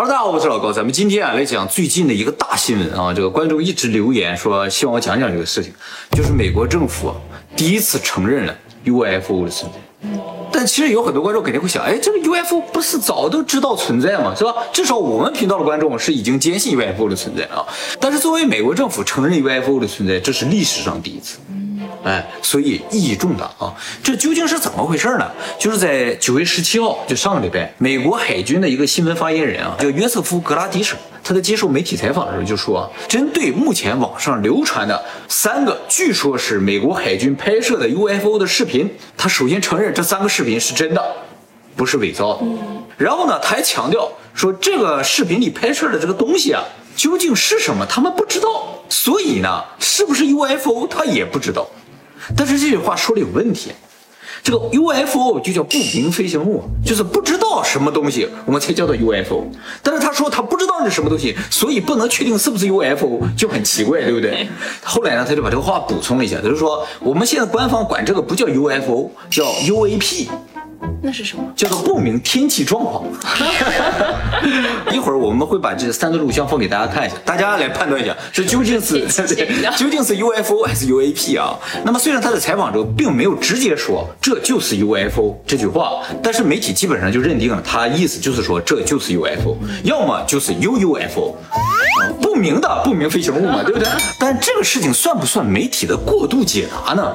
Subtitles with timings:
[0.00, 5.72] Hello，大家好，我是老高，咱们今天啊来讲最近的一个大新闻啊，这个观众一直留言说希望我讲讲这个事情，
[6.12, 7.12] 就是美国政府
[7.56, 10.08] 第一次承认了 UFO 的存在。
[10.52, 14.32] 但其实有很多观众肯定会想，哎，这个 UFO 不是早都知道存在吗？
[14.36, 14.54] 是吧？
[14.72, 17.66] 至少我们频道的观众是已经坚信 UFO 的存在啊。
[17.98, 21.38] 但是作为美国政府承认 UFO 的存在，这是历史上第一次。
[22.04, 23.74] 哎，所以意义重大啊！
[24.02, 25.30] 这究竟是怎么回事呢？
[25.58, 41.04] 就是在九月十七号，就上个礼拜，美国海军的一个新闻发言人啊，叫约瑟夫·格拉迪什，他在接受媒体采访的时候就说，针对目前网上流传的三个据说是美国海军拍摄的 UFO 的视频，他首先承认这三个视频是真的，
[41.76, 42.42] 不是伪造的。
[42.96, 46.62] 然后呢，他还强调说，这个视频里拍摄的这个东西啊，
[46.96, 48.48] 究竟是什么，他们不知道。
[48.88, 51.68] 所以呢，是不是 UFO，他也不知道。
[52.36, 53.70] 但是这句话说的有问题，
[54.42, 59.46] 这个 UFO 就叫不明飞行物，就是不知道什么东西，我们才叫做 UFO。
[59.82, 64.48] 但是他说他不知道是什么东西，所以不能确定是不是 UFO，就很奇怪，对不对？
[64.82, 70.28] 后来呢，他就把这个话补充了一下，他就说我们现在官方管这个不叫 UFO，叫 UAP。
[71.00, 71.44] 那是什么？
[71.56, 73.04] 叫做不明天气状况。
[74.92, 79.00] 一会儿我们会把这三个录像放给大家看一下，大家来判断一下，这究竟是
[79.76, 81.56] 究竟是 UFO 还是 UAP 啊？
[81.84, 91.34] 那么虽然他在采访中并没有直接说这就是 UFO 这句话，但是媒体基本上就认定了他意思就是说这就是 UFO，要么就是 UUFO，
[92.20, 93.88] 不明的不明飞行物嘛，对不对？
[94.18, 97.14] 但这个事情算不算媒体的过度解答呢？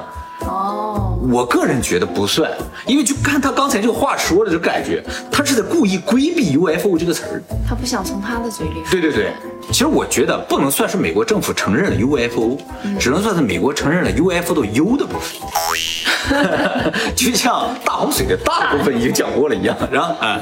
[1.24, 2.50] 哦，我个人觉得不算，
[2.86, 8.90] 因为就看他刚才这个话说的，就感觉他是在故意规避 UFO 这个词儿，他不想从他的嘴里说。
[8.90, 9.32] 对对对，
[9.68, 12.58] 其实我觉得不能算是美国政府承认了 UFO，
[12.98, 20.16] 只能算是美国承认了 UFO 的 U 的部分， 就像大洪水的大部分已经讲过了一样， 是吧？
[20.20, 20.40] 啊，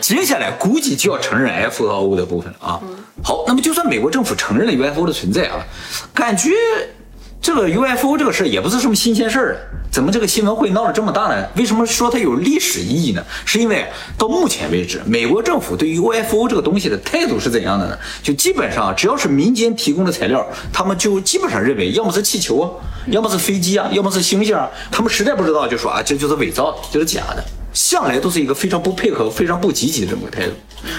[0.00, 2.80] 接下来估计就要承认 F 和 O 的部分了啊。
[3.22, 5.64] 好，那么就算美国政府承认了 UFO 的存在啊，
[6.14, 6.50] 感觉。
[7.42, 9.60] 这个 UFO 这个事儿也不是什么新鲜事儿了，
[9.90, 11.48] 怎么这个新闻会闹得这么大呢？
[11.56, 13.24] 为什么说它有历史意义呢？
[13.46, 13.86] 是因为
[14.18, 17.98] 到目前为止，美国政府对于 UFO 这个东西的态度是怎样的呢？
[18.22, 22.68] 就基本上只要是民间提供的材料，他们就基本上认为要么是气球啊，
[23.06, 30.52] 要么是飞机啊，要么是星星啊，他们实在不知道就说啊这就是伪造的，就是假的，向来都是一个非常不配合、非常不积极的这么个态度。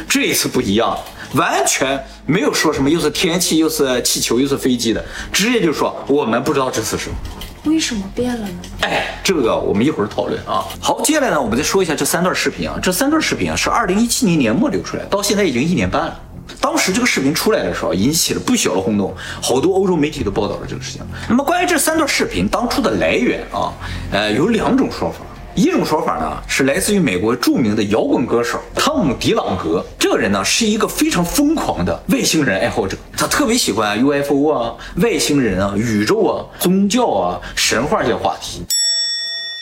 [0.08, 0.98] 这一次不一样。
[1.36, 5.02] 完全没有说什么，又是天气，又是气球，又是飞机的，
[5.32, 7.16] 直接就说我们不知道这是什么。
[7.64, 8.54] 为什么变了呢？
[8.82, 10.68] 哎，这个我们一会儿讨论啊。
[10.82, 12.78] 好，接下来呢，我们再说一下这三段视频啊。
[12.84, 16.20] 这三段视频啊是二零一七年年末流出来，到现在已经一年半了。
[16.62, 21.02] 当时这个视频出来的时候，引起了不小的轰动，好多欧洲媒体都报道了这个事情。
[21.28, 23.74] 那么关于这三段视频当初的来源啊，
[24.12, 25.18] 呃，有两种说法。
[25.54, 29.86] 一种说法呢，是来自于美国著名的摇滚歌手汤姆·迪朗格。
[30.00, 38.64] 这个人呢，是一个非常疯狂的外星人爱好者，他特别喜欢 UFO 啊、外星人啊、宇宙啊、宗教啊、神话这些话题。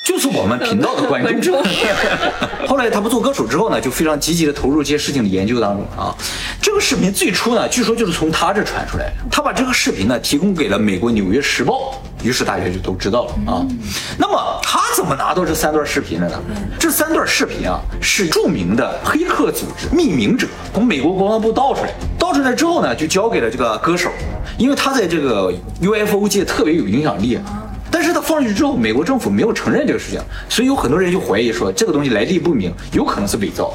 [0.09, 1.63] 就是我们频道的观众。
[2.67, 6.15] 后来他不做歌手之后呢，就非常积极的投入这些事情的研究当中啊。
[6.59, 9.13] 这个视频最初呢，据说就是从他这传出来的。
[9.29, 13.63] 他把这个视频呢提供给了美国《纽约时报》，于是大家就都知道了啊。
[14.17, 16.41] 那么他怎么拿到这三段视频的呢？
[16.79, 24.09] 这三段视频啊，是著名的黑客组织匿名者从美国国防部盗出来，盗出来之后呢，就交给了这个歌手，
[24.57, 27.37] 因为他在这个 UFO 界特别有影响力。
[28.39, 33.73] 上去之后，美国政府没有承认这个事情，所以有很多人就怀疑说这个东西来历不明，有可能是伪造。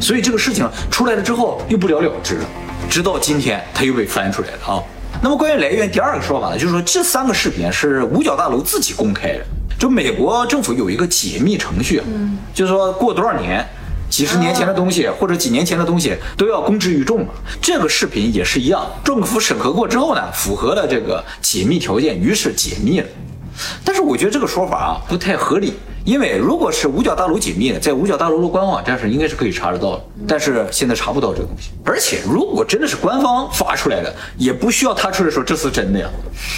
[0.00, 2.44] 所以这个事情出来了之后又不了了之了，
[2.88, 4.80] 直到今天它又被翻出来了啊。
[5.20, 9.44] 那么关于来源，第二个说法呢，就是说这三个视频是五角大楼自己公开的，
[9.76, 13.66] 就美国政府有一个解密程序，嗯，就是说过多少年，
[14.08, 17.32] 几十年前的东西或者几年前的东西都要公之于众嘛。
[17.60, 23.06] 这个视频也是一样，政府审核过之后呢，符合了这个解密条件，于是解密了。
[23.84, 25.74] 但是我觉得这个说法啊不太合理，
[26.04, 31.70] 因为如果是五角大楼解密的，在五角大楼的官网站上应该是可以查得到的，但是现在查不到这个东西。
[31.84, 36.08] 而且如果真的是官方发出来的，也不需要他出来说这是真的呀，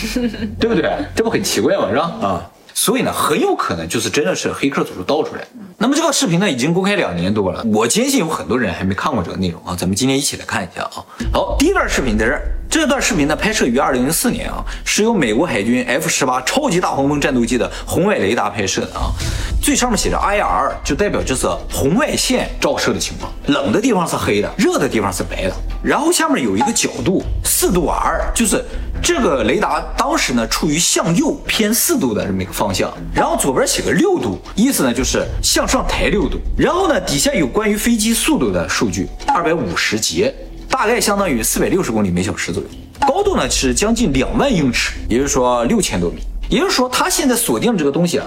[0.59, 0.91] 对不对？
[1.15, 1.89] 这不很奇怪吗？
[1.91, 2.03] 是吧？
[2.21, 2.51] 啊，
[2.81, 5.43] 所以呢，很有可能就是真的是黑客组织盗出来。
[5.79, 9.75] 那么这个视频呢，已经公开两年多了，我坚信有很多人还没看过这个内容啊。
[9.77, 11.03] 咱们今天一起来看一下啊。
[11.33, 12.41] 好，第一段视频在这儿。
[12.71, 19.11] 这段视频呢，拍摄于二零零四年啊，是由美国海军 F 十八超级大黄蜂战斗机的红外雷达拍摄的啊。
[19.61, 25.53] 最上面写着 IR，就代表就是红外线照射的情况，冷的地方是黑的，热的地方是白的。
[25.83, 28.65] 然后下面有一个角度，四度 R，就是
[29.03, 32.93] 这个雷达当时呢处于向右偏四度的这么一个方向。
[33.15, 36.39] 然后左边写个六度，意思呢就是向上抬六度。
[36.57, 40.35] 然后呢底下有关于飞机速度的数据，二百五十节。
[40.71, 42.69] 大概相当于四百六十公里每小时左右，
[43.01, 46.21] 高度呢是将近两万英尺，也就是说六千多米。
[46.51, 48.27] 也就是说，它现在锁定这个东西啊，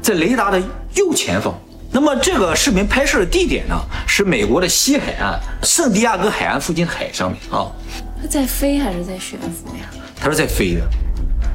[0.00, 0.62] 在雷达的
[0.94, 1.52] 右前方。
[1.92, 3.74] 那么这个视频拍摄的地点呢，
[4.06, 7.66] 是美国的西海岸圣地亚哥海岸附近海上面啊。
[8.22, 9.90] 它在飞还是在悬浮呀？
[10.20, 10.82] 它是在飞的。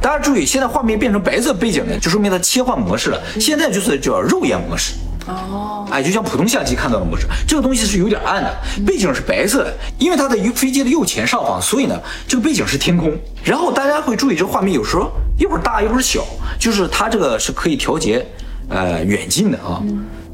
[0.01, 3.21] 大家注意，现在画面变成白色背景呢，就说明它切换模式了。
[3.39, 4.93] 现在就是叫肉眼模式。
[5.27, 13.11] 哦，哎，就像普通相机看到的模式，这个东西是有点暗的，背景是白色的，因为它在飞机的右前上方，所以呢，这个背景是天空。
[13.43, 16.23] 然后大家会注意，这画面有时候一会儿大一会儿小，
[16.59, 18.23] 就是它这个是可以调节，
[18.69, 19.81] 呃，远近的啊。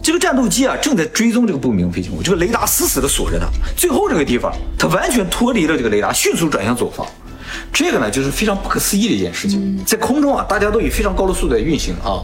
[0.03, 3.45] 这个战斗机啊正在追踪这个不明飞行物，这个雷达死死的锁着它。
[3.77, 7.07] 最后这个地方，它完全脱离了这个雷达，迅速转向左方。
[7.71, 12.23] 这个呢，就是非常不可思议的一件事情，在空中啊，大家都以非常高的速度在运行啊。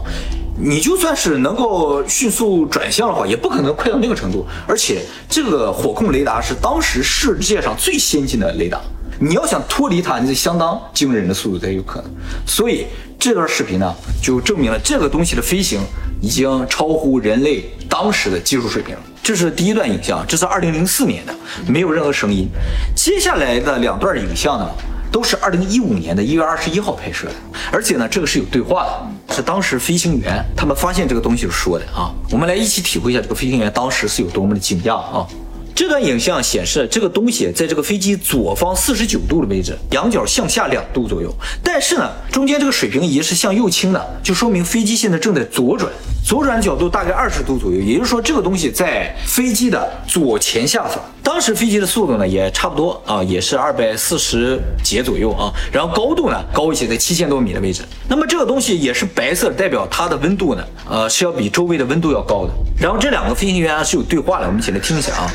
[0.60, 4.44] 你就算是能够迅速转向的话，也不可能快到那个程度。
[4.66, 8.80] 而且这个火控雷达是当时世界上最先进的雷达，
[9.20, 12.10] 你要想脱离它，你得相当惊人的速度才有可能。
[12.44, 12.86] 所以
[13.20, 15.80] 这段视频呢，就证明了这个东西的飞行
[16.20, 19.00] 已经超乎人类当时的技术水平了。
[19.22, 21.32] 这是第一段影像，这是二零零四年的，
[21.68, 22.48] 没有任何声音。
[22.96, 24.68] 接下来的两段影像呢？
[25.10, 27.34] 都是二零一五年的一月二十一号拍摄的，
[27.72, 32.12] 而且呢，这个是有对话的，是当时飞行员他们发现这个东西说的啊。
[32.30, 35.26] 我们来一起体会一下这个飞行员当时是有多么的惊讶啊。
[35.74, 41.32] 这段影像显示，这个东西在这个飞机左方四十九度的位置，仰角向下两度左右。
[41.62, 45.88] 但是呢，中间这个水平仪是向右倾的，就说明飞机现在正在左转，
[46.24, 47.78] 左转角度大概二十度左右。
[47.80, 50.98] 也就是说，这个东西在飞机的左前下方。
[51.22, 55.52] 当时飞机的速度呢也差不多啊，也是二百四十节左右啊。
[55.70, 57.82] 然后高度呢高一些，在七千多米的位置。
[58.08, 62.52] 那么这个东西也是白色，代表它的温度呢，呃，是要比周围的温度要高的。
[62.80, 65.30] 然后这两个飞行员是有对话的，我们一起来听一下啊。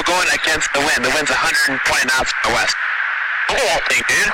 [0.00, 1.04] They're going against the wind.
[1.04, 1.76] The wind's 120
[2.08, 2.72] knots from the west.
[3.52, 4.32] Look at that thing, dude.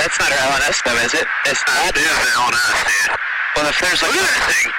[0.00, 1.28] That's not our LNS though, is it?
[1.44, 1.92] It's not.
[1.92, 3.20] That is an LNS, dude.
[3.52, 4.08] Well, if there's like...
[4.08, 4.72] Look at that thing.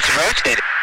[0.00, 0.79] It's rotating.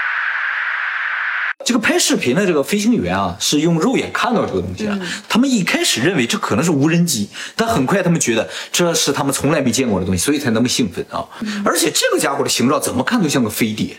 [1.68, 4.98] 这个拍视频的这个飞行员啊，是用肉眼看到这个东西啊。
[5.28, 7.28] 他们一开始认为这可能是无人机，
[7.58, 11.28] 但很快他们觉得这是他们从来没见过的东西，所以才那么兴奋啊。
[11.66, 13.98] 而且这个家伙的形状怎么看都像个飞碟。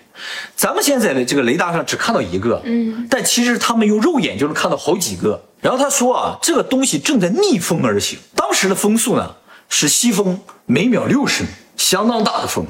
[0.56, 5.38] 咱们现在的这个雷达上只看到一个，嗯，但其实他们用肉眼就能看到好几个。
[5.60, 9.34] 然后他说啊，这个东西正在逆风而行，当时的风速呢
[9.68, 12.64] 是西风每秒六十米，相当大的风。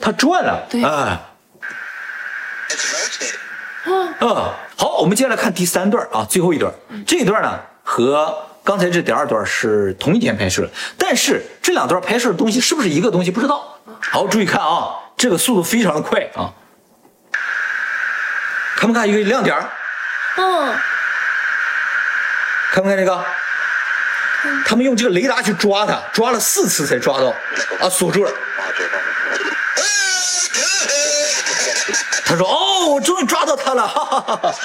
[0.00, 1.20] 它转了，哎。
[3.84, 4.14] 嗯，
[4.76, 6.72] 好，我们接下来看第三段啊，最后一段。
[7.06, 13.76] 这一段呢和刚才这第二段是同一天拍摄，但是这两段拍摄的东西是不是一个东西不知道。
[14.00, 16.52] 好，注意看啊，这个速度非常的快啊，
[18.76, 19.56] 看不看一个亮点？
[20.36, 20.74] 嗯，
[22.70, 23.24] 看不看这个？
[24.64, 27.28] 他们用这个雷达去抓它，抓了四次才抓到，
[27.80, 28.30] 啊，锁住了。
[32.32, 34.54] 他说：“哦，我终于抓到他了！”哈哈哈哈。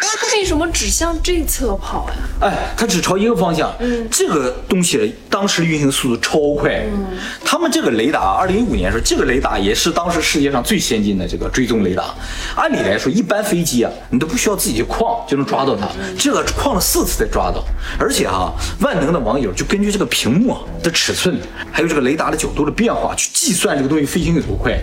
[0.00, 2.14] 他为什么只向这侧跑呀？
[2.40, 3.72] 哎，它只朝一个方向。
[3.80, 6.84] 嗯，这个东西当时运行速度超快。
[6.92, 12.14] 嗯，他们这个雷达，二零一五年说这个雷达也是当时世界上最先进的这个追踪雷达。
[12.56, 15.88] 按理来说，一般飞机啊，你都不需要自己去框就能抓到它。
[16.18, 17.64] 这个框了四次才抓到，
[17.98, 21.36] 而且哈，万能的网友就根据这个屏幕的尺寸，
[21.70, 24.78] 还有这个雷达的角度的变化去计算这个东西飞行有多快。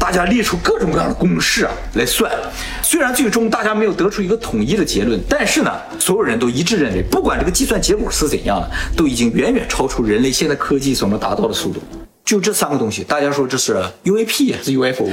[0.00, 2.32] 大家列出各种各样的公式啊来算。
[2.82, 11.80] 虽然最终大家没有得出一个统一的结论，但是呢，所有人都一致认为，不管这个计算结果是怎样的，都已经远远超出人类现在科技所能达到的速度。
[12.24, 15.10] 就这三个东西，大家说这是 UAP 还是 UFO？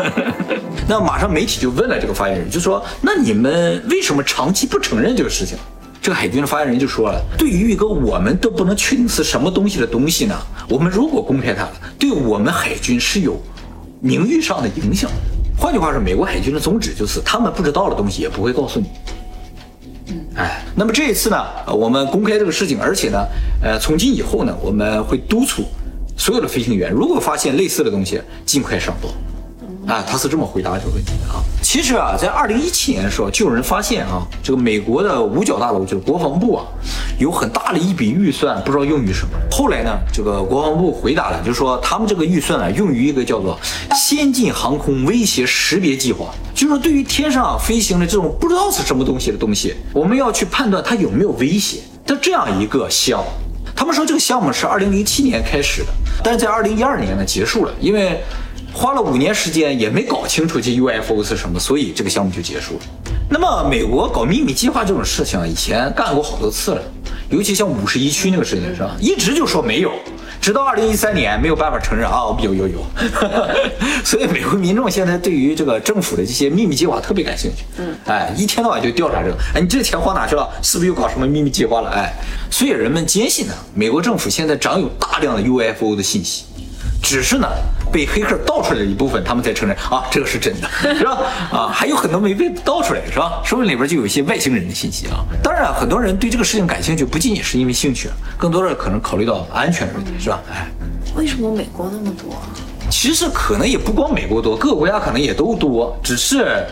[0.88, 5.58] 那马上媒体就问了这个发言人，就说：“那你们为什么长期不承认这个事情？”
[6.00, 10.36] 这个海军的发言人就说了：“对于一个我们都不能确定是什么东西的东西呢，
[10.68, 11.68] 我们如果公开它，
[11.98, 13.40] 对我们海军是有
[14.00, 15.10] 名誉上的影响。
[15.58, 18.86] 换句话说，美国海军的宗旨就是他们不知道的东西也不会告诉你。”
[20.36, 21.36] 哎，那么这一次呢，
[21.66, 23.26] 呃我们公开这个事情，而且呢，
[23.62, 25.64] 呃，从今以后呢，我们会督促
[26.16, 29.08] 所有的飞行员，如果发现类似的东西，尽快上报。
[29.86, 31.40] 啊，他是这么回答这个问题的啊。
[31.62, 36.64] 其实啊，在二零一七年的时候，就有人发现啊，这个美国的五角大楼，就是国防部啊，
[37.18, 39.30] 有很大的一笔预算，不知道用于什么。
[39.50, 43.58] 后来呢，这个国防部回答了，就是说他们这个预算啊，用于一个叫做
[43.94, 53.26] 先进航空威胁识别计划，就是说对于天上飞行的这种不知道是什么东西的东西，我们要去判断它有没有威胁的这样一个项目。
[53.74, 55.88] 他们说这个项目是二零零七年开始的，
[56.24, 58.20] 但是在二零一二年呢结束了，因为
[58.76, 62.80] 花了五年时间也没搞清楚这 UFO 是什么，所以这个项目就结束了。
[63.30, 66.82] 那么美国搞秘密计划这种事情啊，以前干过好多次了，
[67.30, 69.90] 尤其像五十一区那个事情是吧，一直就说没有，
[70.42, 72.84] 直到二零一三年没有办法承认啊，有有有。
[74.04, 80.46] 所以美国民众现在对于这个政府的这些秘密计划特别感兴趣，嗯，哎，一天到晚就调查这个，哎，你这钱花哪去了？
[80.62, 81.88] 是不是又搞什么秘密计划了？
[81.88, 82.12] 哎，
[82.50, 86.44] 所以人们坚信呢，美国政府现在掌有大量的 UFO 的信息。
[87.02, 87.48] 只是呢，
[87.92, 91.18] 被黑客盗出来的一部分，他们才承认啊，这个是真的， 是吧？
[91.52, 93.40] 啊，还有很多没被盗出来，是吧？
[93.44, 95.24] 说不定里边就有一些外星人的信息啊。
[95.42, 100.40] 当然，很多人对这个事情感兴趣，不仅仅是因为兴趣，更多的可能考虑到安全问题，是吧？
[100.52, 100.66] 哎，
[101.14, 102.34] 为什么美国那么多？
[102.90, 106.64] 其实可能也不光美国多，各个国家可能也都多，只是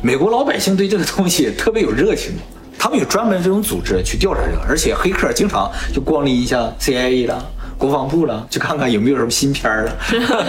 [0.00, 2.32] 美国老百姓对这个东西特别有热情。
[2.80, 7.44] 他们有专门这种组织去调查这个，而且黑客经常就光临一下 CIA 啦、
[7.78, 9.96] 国防部了，去看看有没有什么新片儿了。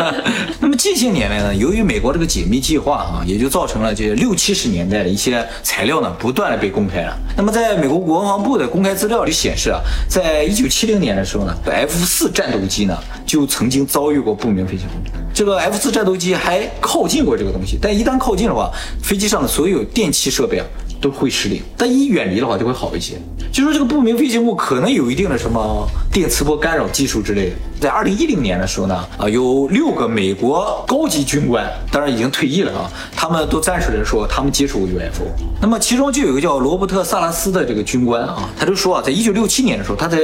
[0.59, 7.15] 那么近些年来呢，由于美国这个解密计划啊，也就造成了这六七十年代的一些材料呢，不断的被公开了。
[7.38, 14.91] 那么在美国国防部的公开资料里显示啊，在一九七零年的时候呢，F 四战斗机呢就曾经遭遇过不明飞行物。
[15.31, 18.71] 这个 F 四战斗机还靠近过这个东西，但一旦靠近的话，
[19.03, 20.65] 飞机上的所有电气设备啊。
[21.01, 23.15] 都会失灵，但一远离的话就会好一些。
[23.51, 27.55] 就说这个不明飞行物可能有一定的什么电磁波干扰技术之类的。
[27.81, 35.25] 在二零一零年的时候呢，啊，有六个美国高级军官，当然已经退役了啊，他们都站出来说他们接触过 UFO。
[35.61, 40.19] 那么其中就有一个叫罗伯特·萨拉斯的这个军官啊，他就说啊，在一九六七年的时候，他在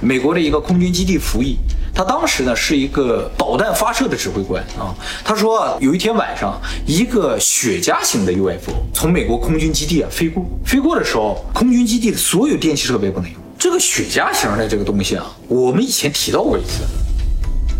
[0.00, 1.56] 美国的一个空军基地服役。
[1.92, 4.94] 他当时呢是一个导弹发射的指挥官啊。
[5.24, 13.40] 他说有一天晚上，一个雪茄型的 UFO 从美国空军基地啊飞过，飞过的时候，空军基地的所有电气设备不能用。
[13.58, 16.82] 这个雪茄型的这个东西啊，我们以前提到过一次，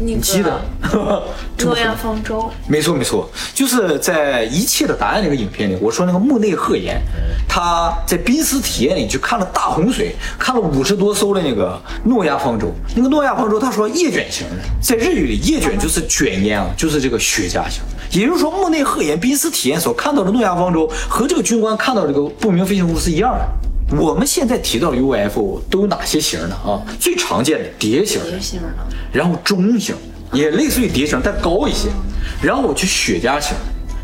[0.01, 0.61] 那你记得？
[1.63, 6.99] 诺亚方舟，没错没错，就是在《一切的答案》那个影片里，我说那个木内鹤彦，
[7.47, 12.73] 他在濒死体验里去看了大洪水，看了五十多艘的那个诺亚方舟。
[12.97, 17.83] 那个诺亚方舟，他说叶卷型的，在日语里叶卷就是卷烟啊，就是这个雪茄型。
[18.11, 23.47] 也就是说，木内鹤彦濒死体验所看到的诺亚方舟和这个军官看到这个不明飞行物是一样的。
[23.99, 26.55] 我们现在提到的 UFO 都有哪些型呢？
[26.65, 28.69] 啊，最常见的碟形的别，型的，
[29.13, 29.97] 然后中型，
[30.33, 31.89] 也类似于碟形，但高一些，
[32.41, 33.55] 然后我去雪茄型，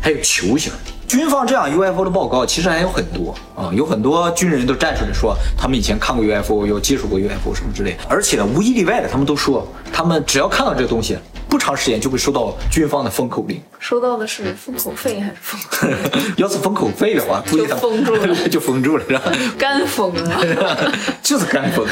[0.01, 0.71] 还有球形。
[1.07, 11.17] 军方这样 UFO 的报告其实还有很多啊，有很多军人都站出来说他们以前看过 UFO，有接触过 UFO 什么之类的，而且呢，无一例外的，他们都说他们只要看到这个东西，
[11.57, 13.59] 不长时间就会收到军方的封口令。
[13.79, 16.33] 收到的是封口费还是封口令？
[16.37, 19.21] 要是封口费的话， 估计他封住了 就封住了，是吧？
[19.57, 20.93] 干封了。
[21.23, 21.83] 就是干封。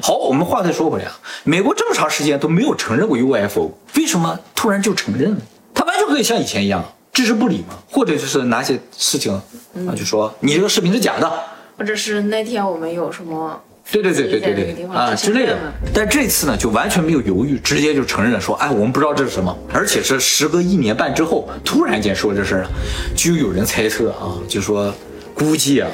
[0.00, 5.40] 好，我们话再说回来啊，美国这么长时间都没有承认过 UFO，为什么突然就承认了？
[5.74, 11.28] 他完全可以像以前一样置之不理嘛，或者就是拿些事情啊，就说你这个视频是假的，
[11.76, 13.60] 或者是那天我们有什么？
[13.92, 15.56] 对对对对对对啊之类的。
[15.92, 22.70] 但这次呢，就完全没有犹豫，直接就承认了，说，哎，我们不知道这是什么，而且是时隔一年半之后，突然间说这事儿了，
[23.16, 24.94] 就有人猜测啊，就说
[25.34, 25.88] 估计啊。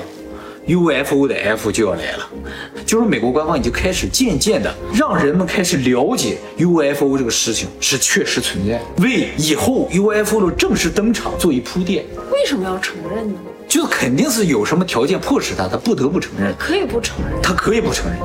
[0.68, 2.28] UFO 的 F 就要来了，
[2.84, 12.04] 就是美国官方已经开始渐渐的让人们开始了解 UFO 这个事情是确实存在，为以后 UFO 的正式登场做一铺垫。
[12.32, 13.38] 为什么要承认呢？
[13.68, 17.42] 就肯定是有什么条件迫使他，他不得不承认，可以不承认。
[17.42, 18.18] 他可以不承认，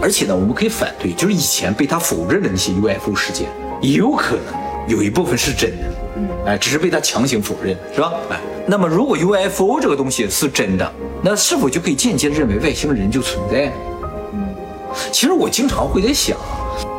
[0.00, 3.48] 而且呢，我们可以反对，就是以前被他否认的那些 UFO 事件，
[3.80, 4.44] 也有可能
[4.86, 5.84] 有一部分是真的，
[6.16, 8.12] 嗯，哎，只是被他强行否认，是吧？
[8.30, 13.72] 哎，那么如果 UFO 这个东西是真的，那是否就可以间接认为外星人就存在呢？
[14.34, 14.54] 嗯，
[15.10, 16.36] 其实我经常会在想，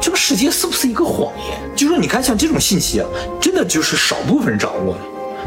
[0.01, 1.59] 这个世界是不是一个谎言？
[1.75, 3.07] 就是你看，像这种信息啊，
[3.39, 4.99] 真的就是少部分人掌握的。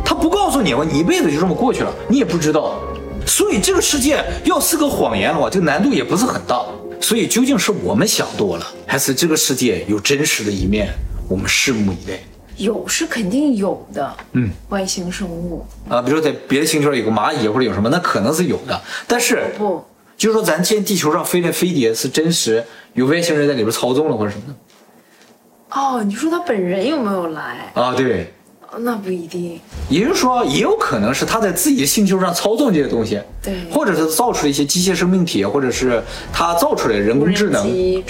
[0.05, 0.87] 他不告诉你吗？
[0.91, 2.79] 你一辈子就这么过去了，你也不知道。
[3.27, 6.65] 所以这个世界要是个谎言的话，这个难度也不是很大。
[7.01, 10.89] 所以究竟是我们想多了，还是这个世界有真实的一面？
[11.29, 12.19] 我们拭目以待。
[12.57, 18.81] 有是肯定有的，嗯，外星生物啊，比如说在别的星球上有个蚂蚁或者有什么，那可能是有的。
[19.07, 19.85] 但是不，
[20.17, 25.79] 就是说咱见地球上飞的飞碟是真实，有外星人在里边操纵了或者什么的。
[25.79, 27.71] 哦，你说他本人有没有来？
[27.75, 28.33] 啊，对，
[28.79, 29.59] 那不一定。
[29.89, 36.03] 也就是说，也有可能是他在自己的星球上操纵这些东西，对，或者是造出了一些机械生命体，或者是
[36.33, 37.63] 他造出来人工智能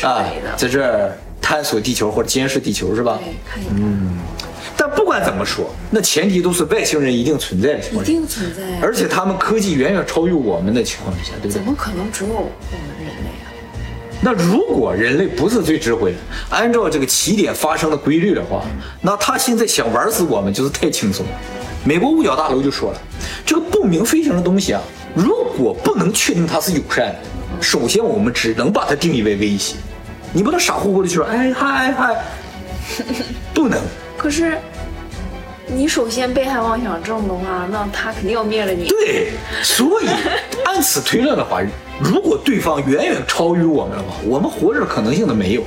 [0.02, 0.24] 啊，
[0.56, 3.18] 在这儿探索地球或者监视地球，是吧？
[3.22, 3.76] 对，看一看。
[3.78, 4.18] 嗯。
[4.78, 11.52] 但不管怎么说，那前提都是外星人一定存在的情况下，一定存在，而且他们科技远远超越我们的情况下，对不对？
[11.52, 12.50] 怎么可能只有我们？
[14.22, 16.18] 那如果人类不是最智慧的，
[16.50, 18.64] 按照这个起点发生的规律的话，
[19.00, 21.32] 那他现在想玩死我们就是太轻松了。
[21.84, 23.00] 美国五角大楼就说了，
[23.44, 24.82] 这个不明飞行的东西啊，
[25.14, 27.16] 如果不能确定它是友善的，
[27.60, 29.76] 首先我们只能把它定义为威胁。
[30.32, 32.24] 你不能傻乎乎的去说，哎嗨嗨，
[33.54, 33.80] 不能。
[34.16, 34.58] 可是，
[35.68, 38.86] 你首先被害妄想症的话，那他肯定要灭了你。
[38.86, 39.32] 对，
[39.62, 40.06] 所以
[40.64, 41.60] 按此推论的话，
[42.00, 45.62] 如果对方远远超于我们的话，我们活着的可能性都没有。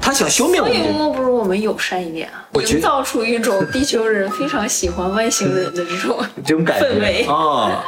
[0.00, 7.82] 他想消灭我们，所以不如我们友善一点啊，营造出一种地球人非常喜欢外星人的这种这种感觉啊。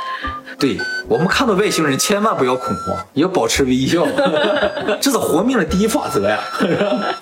[0.59, 0.76] 对
[1.09, 4.07] 我们看到外星人，千万不要恐慌，要保持微笑，
[5.00, 6.38] 这是活命的第一法则呀。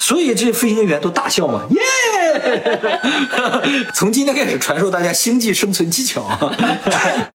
[0.00, 1.80] 所以这些飞行员都大笑嘛，耶！
[3.94, 6.28] 从今天开始传授大家星际生存技巧。